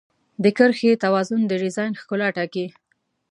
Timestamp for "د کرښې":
0.43-0.91